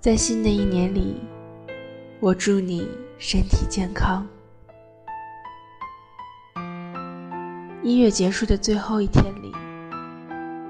[0.00, 1.16] 在新的一年里，
[2.20, 2.86] 我祝你
[3.18, 4.24] 身体健康。
[7.82, 9.52] 一月结束的最后一天里，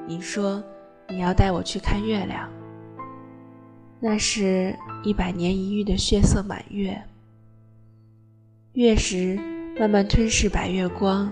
[0.07, 0.65] 你说
[1.11, 2.49] 你要带我去看月亮。
[4.01, 4.75] 那是
[5.05, 6.99] 一百年一遇的血色满月，
[8.73, 9.39] 月食
[9.79, 11.31] 慢慢吞噬白月光，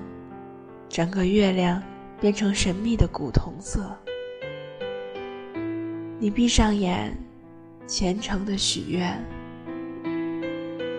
[0.86, 1.82] 整个月亮
[2.20, 3.97] 变成神秘的古铜色。
[6.19, 7.16] 你闭上眼，
[7.86, 9.24] 虔诚的许愿。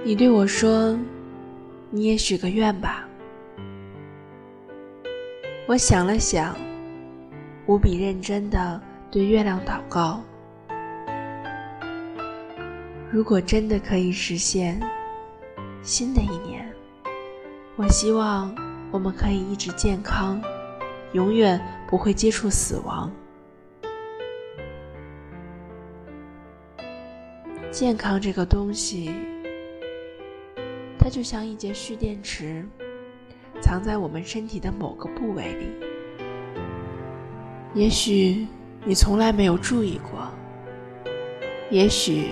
[0.05, 0.97] 你对我说
[1.91, 3.07] ：“你也许个愿吧。”
[5.67, 6.55] 我想了想，
[7.65, 8.81] 无比认真的
[9.11, 10.21] 对月亮祷告。
[13.11, 14.79] 如果真的可以实现，
[15.81, 16.65] 新的一年，
[17.75, 18.55] 我希望
[18.91, 20.41] 我们可以一直健康，
[21.11, 21.59] 永远
[21.89, 23.11] 不会接触死亡。
[27.79, 29.13] 健康这个东西，
[30.97, 32.65] 它就像一节蓄电池，
[33.61, 35.67] 藏在我们身体的某个部位里。
[37.75, 38.47] 也许
[38.83, 40.27] 你从来没有注意过，
[41.69, 42.29] 也许。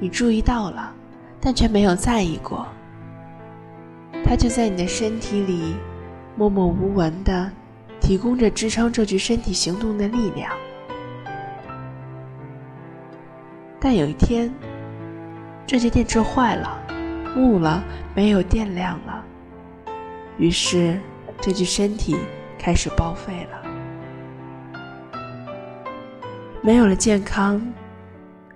[0.00, 0.94] 你注意到了，
[1.40, 2.66] 但却没有在意过。
[4.22, 5.74] 它就在你的身体里，
[6.36, 7.50] 默默无闻的
[8.02, 10.52] 提供着支撑这具身体行动的力量。
[13.80, 14.52] 但有一天，
[15.66, 16.78] 这节电池坏了，
[17.34, 17.82] 木了，
[18.14, 19.24] 没有电量了，
[20.36, 21.00] 于是
[21.40, 22.16] 这具身体
[22.58, 25.18] 开始报废了，
[26.62, 27.60] 没有了健康。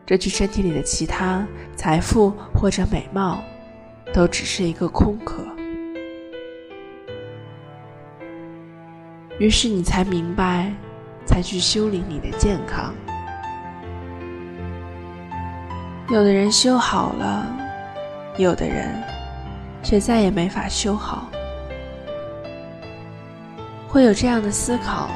[0.04, 3.42] 这具身体里的其他财富或者美貌，
[4.12, 5.44] 都只是一个空壳。
[9.38, 10.72] 于是你才明白，
[11.24, 12.94] 才去修理你的健康。
[16.10, 17.46] 有的人修好了，
[18.38, 19.02] 有的人
[19.82, 21.28] 却再也没法修好。
[23.86, 25.10] 会有这样的思考，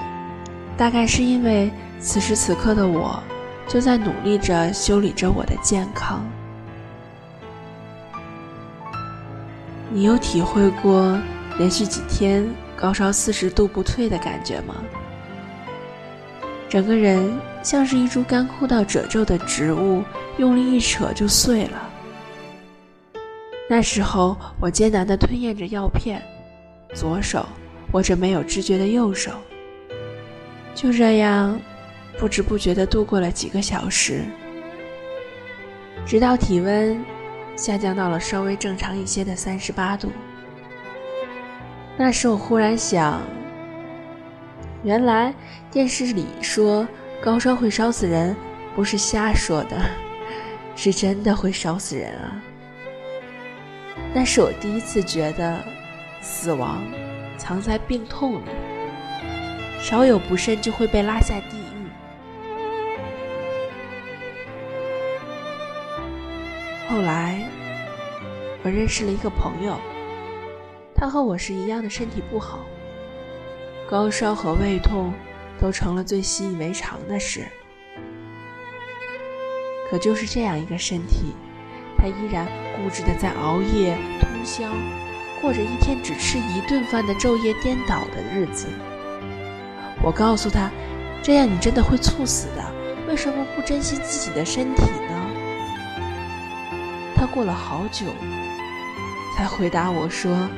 [0.76, 3.22] 大概是因为此时此刻的我。
[3.69, 6.22] 就在努力着修理着我的健康。
[9.88, 11.19] 你有体会过
[11.56, 14.75] 连续几天高烧四十度不退的感觉吗？
[16.69, 17.32] 整个人
[17.62, 20.03] 像是一株干枯到褶皱的植物，
[20.37, 21.91] 用力一扯就碎了。
[23.69, 26.21] 那时候我艰难地吞咽着药片，
[26.93, 27.47] 左手
[27.93, 29.31] 握着没有知觉的右手，
[30.75, 31.59] 就这样。
[32.19, 34.23] 不知不觉地度过了几个小时，
[36.05, 37.03] 直到体温
[37.56, 40.12] 下降到了稍微正常一些的三十八度。
[41.97, 43.23] 那时我忽然想，
[44.84, 45.34] 原来
[45.71, 46.87] 电视里说
[47.22, 48.34] 高烧会烧死人，
[48.75, 49.81] 不是瞎说的，
[50.75, 52.43] 是真的会烧死人啊！
[54.12, 55.62] 那是我第一次觉得，
[56.21, 56.82] 死亡
[57.38, 58.50] 藏在病痛里，
[59.81, 61.87] 稍有不慎就会被拉下地狱。
[66.91, 67.49] 后来，
[68.65, 69.78] 我认识了一个朋友，
[70.93, 72.59] 他和我是一样的身体不好，
[73.88, 75.12] 高烧和胃痛
[75.62, 77.47] 都成了最习以为常的事。
[79.89, 81.34] 可就是这样一个身体，
[81.97, 84.65] 他依然固执的在熬夜通宵，
[85.41, 88.67] 过着一天只吃一顿饭的昼夜颠倒的日子。
[90.03, 90.69] 我告诉他，
[91.23, 92.75] 这样你真的会猝死的，
[93.06, 95.31] 为什么不珍惜自己的身体呢？
[97.15, 98.06] 他过了好久，
[99.37, 100.49] 才回答我说：“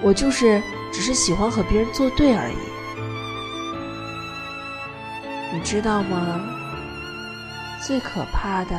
[0.00, 0.62] 我就是
[0.92, 2.56] 只是喜欢和别人作对而已。”
[5.52, 6.40] 你知道吗？
[7.80, 8.76] 最可怕的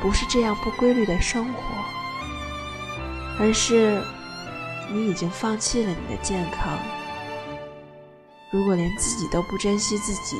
[0.00, 1.62] 不是这样不规律的生活，
[3.38, 4.02] 而是
[4.92, 6.76] 你已经放弃了你的健康。
[8.50, 10.36] 如果连自己都不珍惜自己，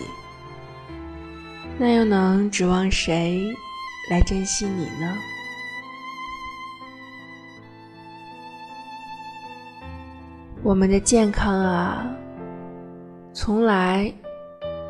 [1.78, 3.40] 那又能指望谁
[4.10, 5.16] 来珍惜你呢？
[10.64, 12.04] 我们的健康啊，
[13.32, 14.12] 从来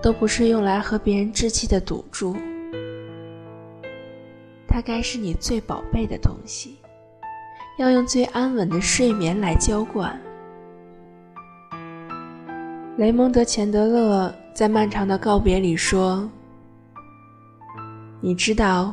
[0.02, 2.36] 都不是用来和别人置气的赌注，
[4.66, 6.76] 它该是你最宝贝的东西，
[7.78, 10.20] 要用最安稳的睡眠来浇灌。
[12.96, 16.28] 雷蒙德·钱德勒在漫长的告别里说
[18.20, 18.92] ：“你知道，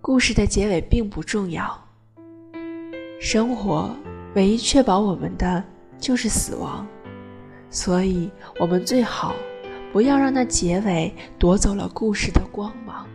[0.00, 1.76] 故事的结尾并不重要，
[3.20, 3.90] 生活
[4.34, 5.62] 唯一确保我们的。”
[6.00, 6.86] 就是死亡，
[7.68, 9.34] 所以我们最好
[9.92, 13.06] 不要让那结尾夺走了故事的光芒。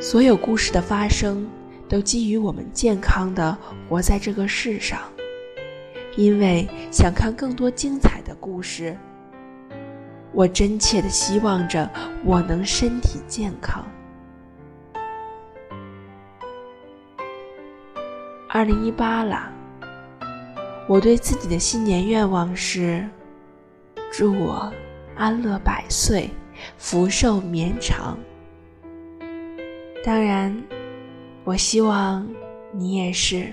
[0.00, 1.46] 所有故事的发生，
[1.88, 3.56] 都基于我们健康的
[3.88, 5.00] 活在这个世上。
[6.16, 8.96] 因为想看更多精彩的故事，
[10.32, 11.90] 我真切的希望着
[12.24, 13.84] 我能身体健康。
[18.48, 19.52] 二零一八了，
[20.88, 23.06] 我对自己的新年愿望是：
[24.12, 24.72] 祝我
[25.14, 26.30] 安乐百岁，
[26.78, 28.16] 福寿绵长。
[30.02, 30.56] 当然，
[31.44, 32.26] 我希望
[32.72, 33.52] 你也是。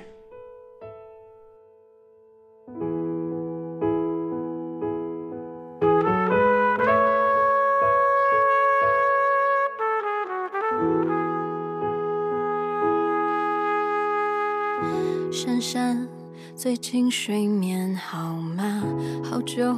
[15.32, 16.08] 珊珊，
[16.56, 18.84] 最近睡眠好吗？
[19.24, 19.76] 好久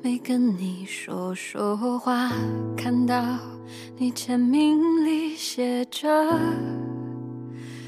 [0.00, 2.30] 没跟你说说话，
[2.76, 3.22] 看到。
[3.96, 6.08] 你签名里写着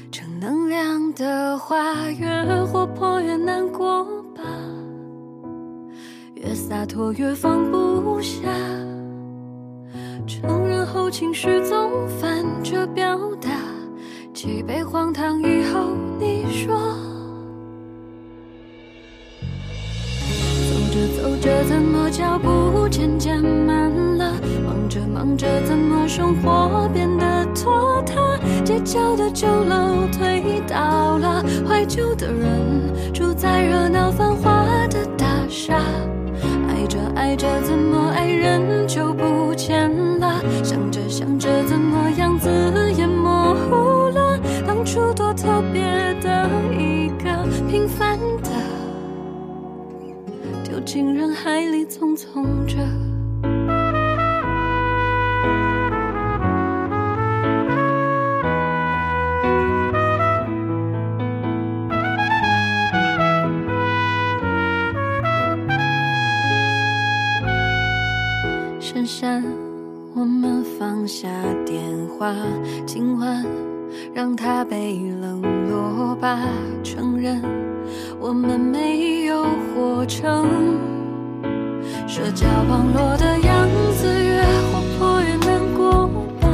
[0.09, 4.03] 正能量的话，越活泼越难过
[4.33, 4.41] 吧，
[6.35, 8.41] 越洒脱越放不下，
[10.25, 13.49] 承认后情绪总反着表达，
[14.33, 16.97] 几杯荒唐以后你说，
[21.41, 24.31] 着怎么脚步渐渐慢了？
[24.65, 28.37] 忙着忙着，怎么生活变得拖沓？
[28.63, 35.75] 街角的酒楼推倒了，怀旧的人住在热闹繁华的大厦。
[36.67, 39.89] 爱着爱着，怎么爱人就不见
[40.19, 40.41] 了？
[40.63, 42.49] 想着想着，怎么样子
[42.97, 44.39] 也模糊了？
[44.65, 45.81] 当初多特别
[46.21, 48.51] 的一个平凡的，
[50.95, 52.77] 进人海里匆匆着。
[68.79, 69.43] 珊珊，
[70.13, 71.27] 我们放下
[71.65, 71.83] 电
[72.17, 72.33] 话，
[72.85, 73.45] 今晚
[74.13, 76.39] 让它被冷落吧。
[76.85, 77.41] 承认
[78.27, 80.49] 我们没有活成
[82.07, 83.69] 社交网络的样
[83.99, 84.41] 子，越
[84.71, 86.07] 活泼越难过
[86.41, 86.49] 吧，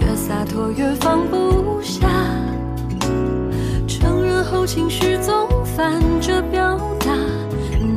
[0.00, 2.08] 越洒脱越放不下。
[3.86, 5.46] 承认后情绪总
[5.76, 7.14] 反着表达。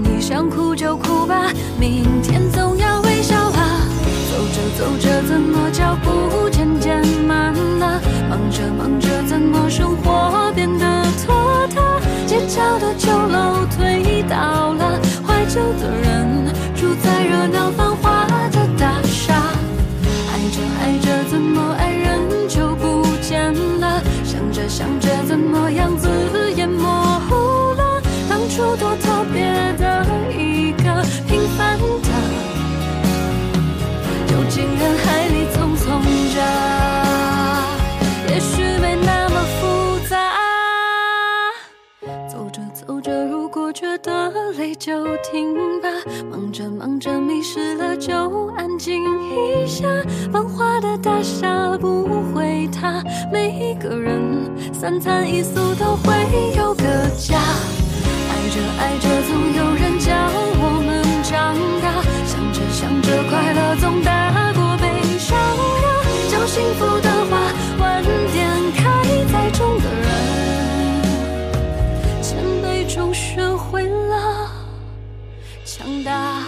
[0.03, 2.46] 你想哭就哭吧，明天
[44.79, 45.89] 就停吧，
[46.29, 48.13] 忙着忙着迷失了，就
[48.55, 49.87] 安静一下。
[50.31, 52.03] 繁华的大厦不
[52.33, 56.13] 会塌，每一个人三餐一宿都会
[56.55, 57.09] 有个
[75.77, 76.41] 强大。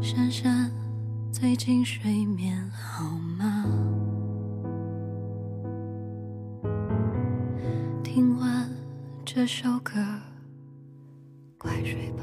[0.00, 0.70] 珊珊，
[1.30, 3.04] 最近睡眠好
[3.38, 3.66] 吗？
[8.02, 8.70] 听完
[9.26, 9.92] 这首歌，
[11.58, 12.22] 快睡吧。